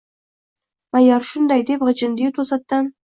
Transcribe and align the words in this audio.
Mayor 0.97 1.27
shunday 1.27 1.65
deb 1.71 1.85
g‘ijindi-yu, 1.91 2.33
to‘satdan: 2.39 2.91